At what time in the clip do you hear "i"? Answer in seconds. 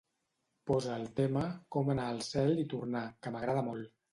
2.65-2.67